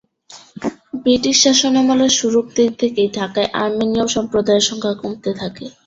British 1.01 1.35
শাসনামলের 1.43 2.11
শুরুর 2.19 2.45
দিক 2.55 2.71
থেকেই 2.81 3.09
ঢাকায় 3.17 3.49
আর্মেনীয় 3.61 4.05
সম্প্রদায়ের 4.15 4.67
সংখ্যা 4.69 4.93
কমতে 5.01 5.31
থাকে। 5.41 5.65